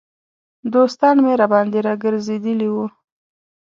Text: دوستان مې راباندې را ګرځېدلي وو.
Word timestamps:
دوستان 0.73 1.15
مې 1.23 1.33
راباندې 1.41 1.79
را 1.87 1.93
ګرځېدلي 2.03 2.69
وو. 2.71 2.85